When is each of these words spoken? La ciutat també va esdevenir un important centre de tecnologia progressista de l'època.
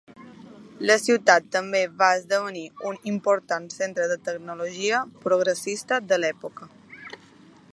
La 0.91 0.93
ciutat 1.01 1.49
també 1.55 1.81
va 1.99 2.07
esdevenir 2.21 2.63
un 2.91 2.97
important 3.11 3.67
centre 3.75 4.09
de 4.13 4.17
tecnologia 4.31 5.03
progressista 5.27 6.01
de 6.13 6.19
l'època. 6.25 6.71